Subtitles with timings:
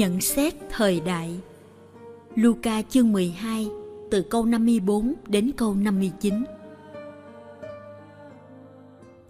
[0.00, 1.40] Nhận xét thời đại.
[2.34, 3.68] Luca chương 12
[4.10, 6.34] từ câu 54 đến câu 59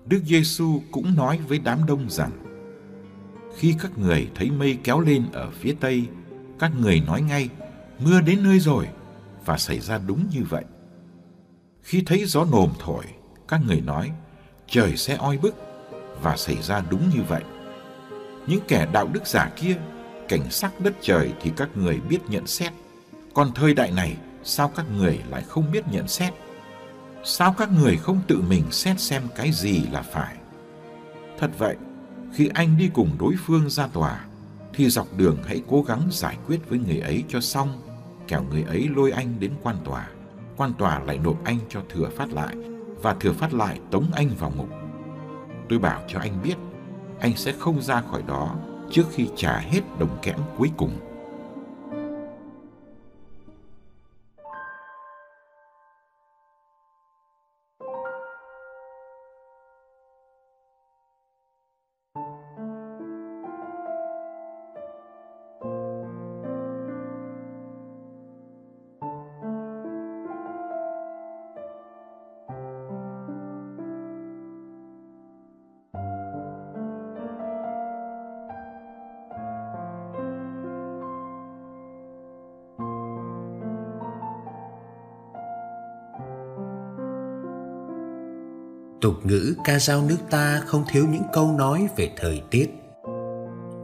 [0.06, 2.30] Đức Giêsu cũng nói với đám đông rằng,
[3.56, 6.04] Khi các người thấy mây kéo lên ở phía tây,
[6.58, 7.48] Các người nói ngay,
[8.04, 8.88] Mưa đến nơi rồi
[9.44, 10.64] Và xảy ra đúng như vậy.
[11.82, 13.04] Khi thấy gió nồm thổi,
[13.48, 14.10] Các người nói,
[14.66, 15.54] Trời sẽ oi bức
[16.22, 17.42] Và xảy ra đúng như vậy.
[18.47, 19.76] Những kẻ đạo đức giả kia
[20.30, 22.72] cảnh sắc đất trời thì các người biết nhận xét.
[23.34, 26.32] Còn thời đại này, sao các người lại không biết nhận xét?
[27.24, 30.36] Sao các người không tự mình xét xem cái gì là phải?
[31.38, 31.76] Thật vậy,
[32.34, 34.24] khi anh đi cùng đối phương ra tòa,
[34.74, 37.82] thì dọc đường hãy cố gắng giải quyết với người ấy cho xong,
[38.28, 40.08] kẻo người ấy lôi anh đến quan tòa.
[40.56, 42.56] Quan tòa lại nộp anh cho thừa phát lại,
[43.02, 44.68] và thừa phát lại tống anh vào ngục.
[45.68, 46.56] Tôi bảo cho anh biết,
[47.20, 48.56] anh sẽ không ra khỏi đó
[48.91, 50.91] trước khi trả hết đồng kẽm cuối cùng.
[89.00, 92.71] Tục ngữ ca dao nước ta không thiếu những câu nói về thời tiết.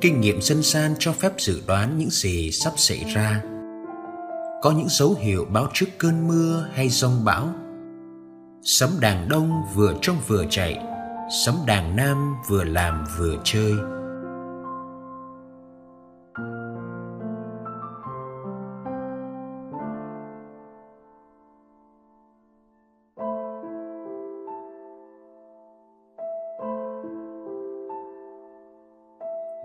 [0.01, 3.43] Kinh nghiệm dân gian cho phép dự đoán những gì sắp xảy ra.
[4.63, 7.49] Có những dấu hiệu báo trước cơn mưa hay rông bão.
[8.63, 10.85] Sấm đàn đông vừa trông vừa chạy,
[11.45, 13.73] sấm đàn nam vừa làm vừa chơi.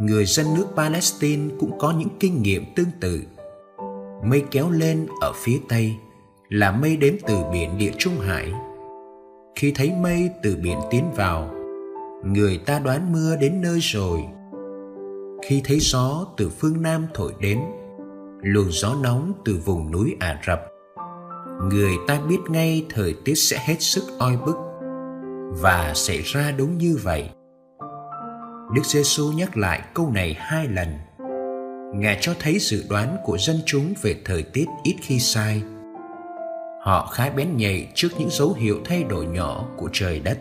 [0.01, 3.21] Người dân nước Palestine cũng có những kinh nghiệm tương tự.
[4.23, 5.95] Mây kéo lên ở phía tây
[6.49, 8.53] là mây đến từ biển Địa Trung Hải.
[9.55, 11.53] Khi thấy mây từ biển tiến vào,
[12.25, 14.23] người ta đoán mưa đến nơi rồi.
[15.43, 17.59] Khi thấy gió từ phương Nam thổi đến,
[18.41, 20.61] luồng gió nóng từ vùng núi Ả Rập,
[21.69, 24.55] người ta biết ngay thời tiết sẽ hết sức oi bức
[25.61, 27.29] và xảy ra đúng như vậy
[28.73, 30.87] Đức Giêsu nhắc lại câu này hai lần.
[31.93, 35.61] Ngài cho thấy dự đoán của dân chúng về thời tiết ít khi sai.
[36.83, 40.39] Họ khá bén nhạy trước những dấu hiệu thay đổi nhỏ của trời đất.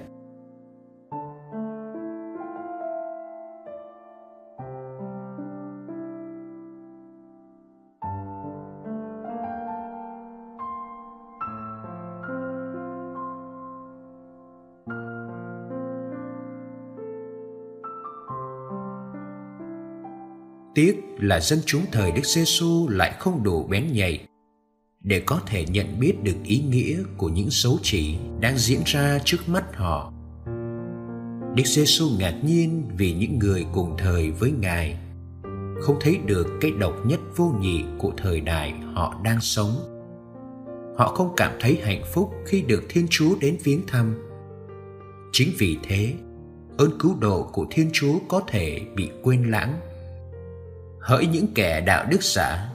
[20.74, 24.26] Tiếc là dân chúng thời Đức Giêsu lại không đủ bén nhạy
[25.00, 29.18] để có thể nhận biết được ý nghĩa của những dấu chỉ đang diễn ra
[29.24, 30.12] trước mắt họ.
[31.54, 34.96] Đức Giêsu ngạc nhiên vì những người cùng thời với Ngài
[35.80, 39.70] không thấy được cái độc nhất vô nhị của thời đại họ đang sống.
[40.96, 44.14] Họ không cảm thấy hạnh phúc khi được Thiên Chúa đến viếng thăm.
[45.32, 46.14] Chính vì thế,
[46.78, 49.80] ơn cứu độ của Thiên Chúa có thể bị quên lãng
[51.00, 52.68] hỡi những kẻ đạo đức giả.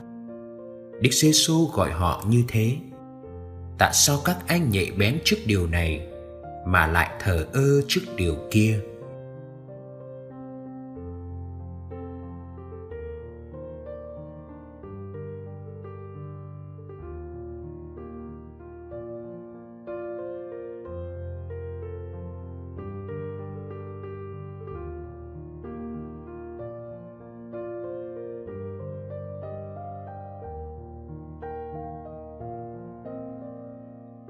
[1.02, 2.76] Đức giê xu gọi họ như thế.
[3.78, 6.08] Tại sao các anh nhạy bén trước điều này
[6.66, 8.80] mà lại thờ ơ trước điều kia?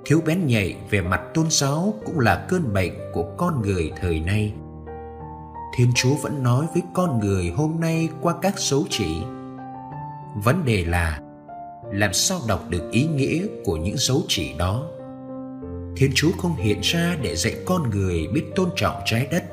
[0.06, 4.20] Thiếu bén nhạy về mặt tôn giáo cũng là cơn bệnh của con người thời
[4.20, 4.54] nay.
[5.78, 9.24] Thiên chúa vẫn nói với con người hôm nay qua các dấu chỉ.
[10.44, 11.20] Vấn đề là,
[11.92, 14.84] làm sao đọc được ý nghĩa của những dấu chỉ đó?
[15.96, 19.44] Thiên chúa không hiện ra để dạy con người biết tôn trọng trái đất.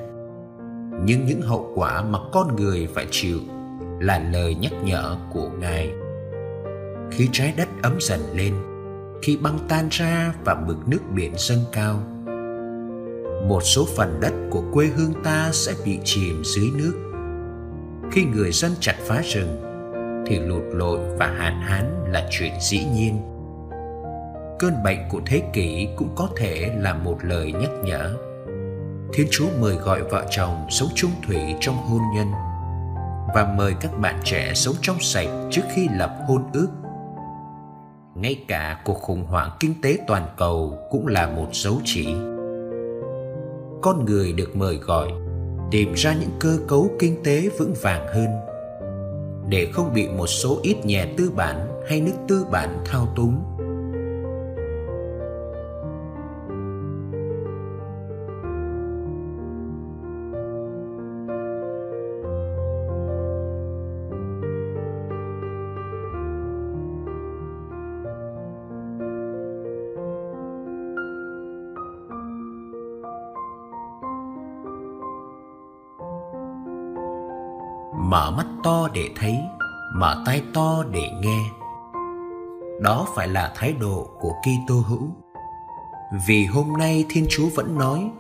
[1.05, 3.39] Nhưng những hậu quả mà con người phải chịu
[4.01, 5.91] là lời nhắc nhở của ngài.
[7.11, 8.55] Khi trái đất ấm dần lên
[9.23, 12.03] khi băng tan ra và mực nước biển dâng cao.
[13.49, 16.93] Một số phần đất của quê hương ta sẽ bị chìm dưới nước.
[18.13, 19.63] Khi người dân chặt phá rừng,
[20.27, 23.21] thì lụt lội và hạn hán là chuyện dĩ nhiên.
[24.59, 28.17] Cơn bệnh của thế kỷ cũng có thể là một lời nhắc nhở.
[29.13, 32.27] Thiên chúa mời gọi vợ chồng sống chung thủy trong hôn nhân
[33.35, 36.69] và mời các bạn trẻ sống trong sạch trước khi lập hôn ước
[38.15, 42.07] ngay cả cuộc khủng hoảng kinh tế toàn cầu cũng là một dấu chỉ.
[43.83, 45.09] Con người được mời gọi,
[45.71, 48.27] tìm ra những cơ cấu kinh tế vững vàng hơn.
[49.49, 53.43] Để không bị một số ít nhà tư bản hay nước tư bản thao túng
[78.13, 79.39] mở mắt to để thấy,
[79.95, 81.39] mở tai to để nghe.
[82.81, 85.09] Đó phải là thái độ của Kitô hữu.
[86.27, 88.11] Vì hôm nay Thiên Chúa vẫn nói,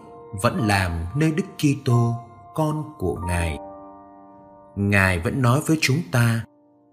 [0.42, 2.14] vẫn làm nơi Đức Kitô,
[2.54, 3.58] con của Ngài.
[4.76, 6.44] Ngài vẫn nói với chúng ta,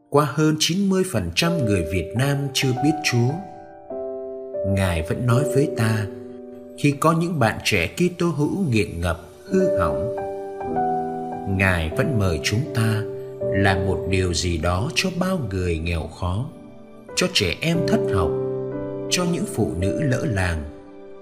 [0.09, 3.31] qua hơn 90% người Việt Nam chưa biết Chúa.
[4.67, 6.05] Ngài vẫn nói với ta,
[6.77, 10.28] khi có những bạn trẻ Kitô hữu nghiện ngập, hư hỏng
[11.47, 13.01] ngài vẫn mời chúng ta
[13.39, 16.45] làm một điều gì đó cho bao người nghèo khó,
[17.15, 18.31] cho trẻ em thất học,
[19.09, 20.63] cho những phụ nữ lỡ làng,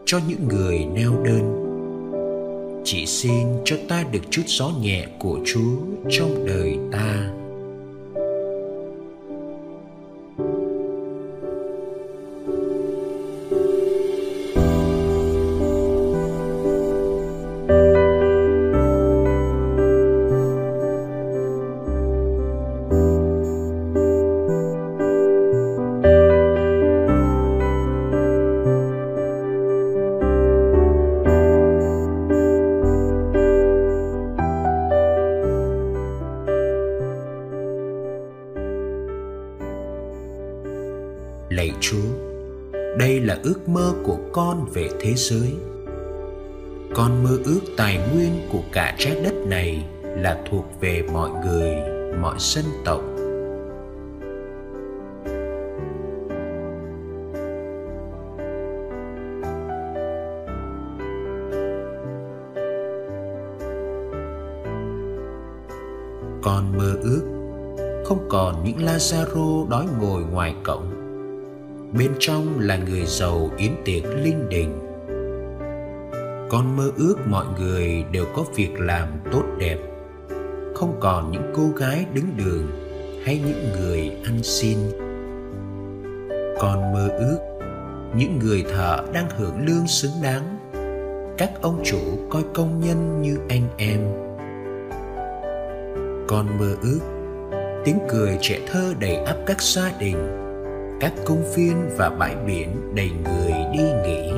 [0.05, 1.63] cho những người neo đơn.
[2.83, 5.77] Chỉ xin cho ta được chút gió nhẹ của chúa
[6.09, 7.29] trong đời ta.
[43.27, 45.55] Là ước mơ của con về thế giới.
[46.95, 51.75] Con mơ ước tài nguyên của cả trái đất này là thuộc về mọi người,
[52.21, 53.01] mọi dân tộc.
[66.43, 67.21] Con mơ ước
[68.05, 70.96] không còn những Lazaro đói ngồi ngoài cổng
[71.93, 74.79] bên trong là người giàu yến tiệc linh đình.
[76.49, 79.77] Con mơ ước mọi người đều có việc làm tốt đẹp.
[80.75, 82.67] Không còn những cô gái đứng đường
[83.25, 84.77] hay những người ăn xin.
[86.59, 87.37] Con mơ ước
[88.15, 90.57] những người thợ đang hưởng lương xứng đáng.
[91.37, 93.99] Các ông chủ coi công nhân như anh em.
[96.27, 96.99] Con mơ ước
[97.85, 100.36] tiếng cười trẻ thơ đầy ắp các gia đình
[100.99, 104.31] các công viên và bãi biển đầy người đi nghỉ.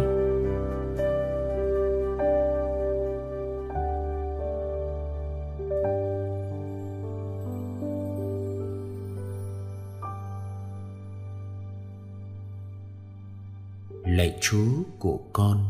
[14.05, 14.57] Lạy chúa
[14.99, 15.65] của con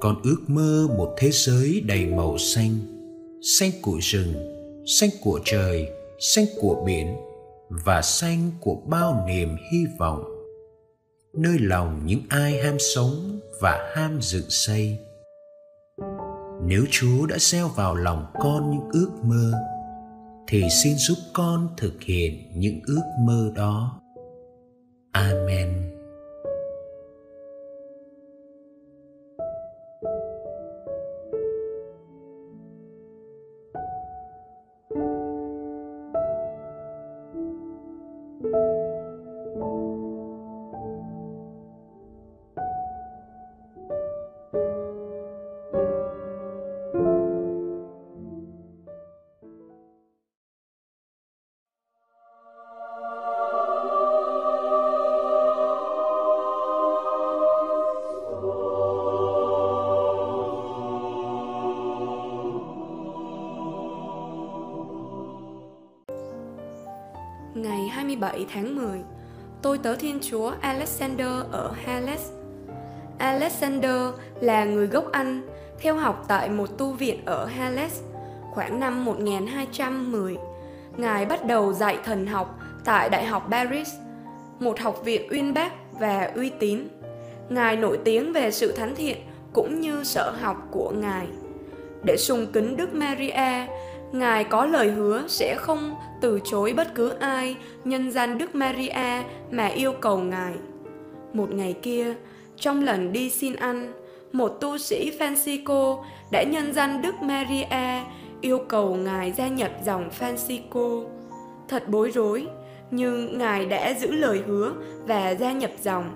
[0.00, 2.78] con ước mơ một thế giới đầy màu xanh
[3.42, 4.34] xanh của rừng,
[4.86, 7.16] xanh của trời, xanh của biển
[7.68, 10.24] và xanh của bao niềm hy vọng.
[11.34, 14.98] Nơi lòng những ai ham sống và ham dựng xây.
[16.62, 19.52] Nếu chúa đã gieo vào lòng con những ước mơ,
[20.48, 24.00] thì xin giúp con thực hiện những ước mơ đó.
[25.12, 25.95] Amen.
[67.56, 69.00] Ngày 27 tháng 10,
[69.62, 72.30] tôi tớ Thiên Chúa Alexander ở Hales.
[73.18, 74.00] Alexander
[74.40, 75.42] là người gốc Anh,
[75.78, 78.00] theo học tại một tu viện ở Hales
[78.50, 80.36] khoảng năm 1210.
[80.96, 83.88] Ngài bắt đầu dạy thần học tại Đại học Paris,
[84.60, 86.88] một học viện uyên bác và uy tín.
[87.48, 89.16] Ngài nổi tiếng về sự thánh thiện
[89.52, 91.26] cũng như sở học của Ngài.
[92.04, 93.66] Để sùng kính Đức Maria,
[94.12, 99.22] Ngài có lời hứa sẽ không từ chối bất cứ ai nhân danh Đức Maria
[99.50, 100.54] mà yêu cầu Ngài.
[101.32, 102.14] Một ngày kia,
[102.56, 103.92] trong lần đi xin ăn,
[104.32, 108.02] một tu sĩ Francisco đã nhân danh Đức Maria
[108.40, 111.04] yêu cầu Ngài gia nhập dòng Francisco.
[111.68, 112.46] Thật bối rối,
[112.90, 114.72] nhưng Ngài đã giữ lời hứa
[115.06, 116.10] và gia nhập dòng.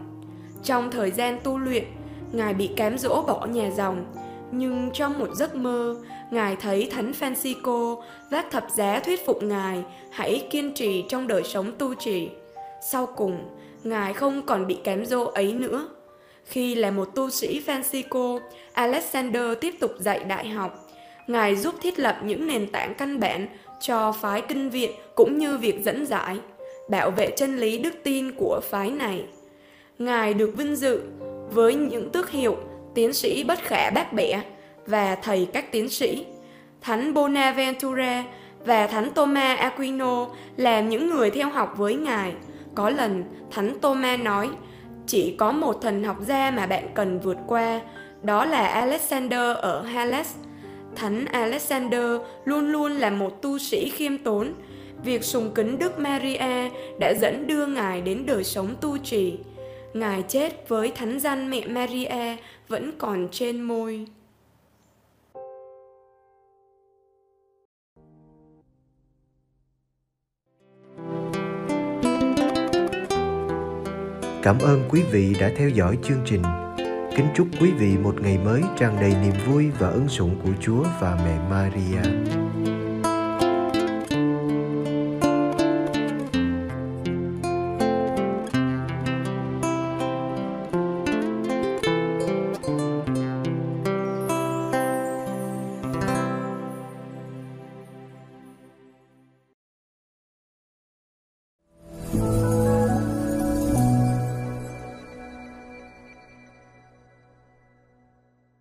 [0.63, 1.85] Trong thời gian tu luyện,
[2.33, 4.05] Ngài bị cám dỗ bỏ nhà dòng,
[4.53, 5.97] nhưng trong một giấc mơ,
[6.31, 11.43] Ngài thấy Thánh Francisco vác thập giá thuyết phục Ngài hãy kiên trì trong đời
[11.45, 12.29] sống tu trì.
[12.91, 13.41] Sau cùng,
[13.85, 15.89] Ngài không còn bị kém dỗ ấy nữa.
[16.45, 18.41] Khi là một tu sĩ Francisco,
[18.73, 20.89] Alexander tiếp tục dạy đại học.
[21.27, 23.49] Ngài giúp thiết lập những nền tảng căn bản
[23.81, 26.39] cho phái kinh viện cũng như việc dẫn giải,
[26.89, 29.25] bảo vệ chân lý đức tin của phái này.
[29.99, 31.01] Ngài được vinh dự
[31.51, 32.57] với những tước hiệu
[32.95, 34.43] tiến sĩ bất khả bác bẻ
[34.87, 36.27] và thầy các tiến sĩ.
[36.81, 38.25] Thánh Bonaventura
[38.65, 42.33] và Thánh Thomas Aquino là những người theo học với Ngài.
[42.75, 44.51] Có lần, Thánh Thomas nói,
[45.07, 47.81] chỉ có một thần học gia mà bạn cần vượt qua,
[48.23, 50.35] đó là Alexander ở Hales.
[50.97, 54.53] Thánh Alexander luôn luôn là một tu sĩ khiêm tốn.
[55.05, 56.71] Việc sùng kính Đức Maria
[57.01, 59.39] đã dẫn đưa Ngài đến đời sống tu trì.
[59.95, 62.37] Ngài chết với thánh danh mẹ Maria
[62.69, 64.07] vẫn còn trên môi.
[74.43, 76.43] Cảm ơn quý vị đã theo dõi chương trình.
[77.17, 80.53] Kính chúc quý vị một ngày mới tràn đầy niềm vui và ân sủng của
[80.61, 82.50] Chúa và mẹ Maria.